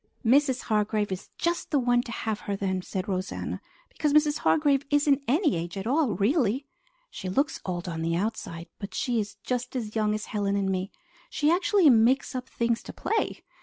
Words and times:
"Mrs. 0.25 0.61
Hargrave 0.63 1.11
is 1.11 1.29
just 1.37 1.69
the 1.69 1.77
one 1.77 2.01
to 2.01 2.11
have 2.11 2.39
her 2.49 2.55
then," 2.55 2.81
said 2.81 3.07
Rosanna, 3.07 3.61
"because 3.87 4.13
Mrs. 4.13 4.39
Hargrave 4.39 4.83
isn't 4.89 5.23
any 5.27 5.55
age 5.55 5.77
at 5.77 5.85
all, 5.85 6.15
really. 6.15 6.65
She 7.11 7.29
looks 7.29 7.61
old 7.67 7.87
on 7.87 8.01
the 8.01 8.15
outside, 8.15 8.67
but 8.79 8.95
she 8.95 9.19
is 9.19 9.35
just 9.43 9.75
as 9.75 9.95
young 9.95 10.15
as 10.15 10.25
Helen 10.25 10.55
and 10.55 10.71
me. 10.71 10.91
She 11.29 11.51
actually 11.51 11.87
makes 11.91 12.33
up 12.33 12.49
things 12.49 12.81
to 12.81 12.93
play! 12.93 13.43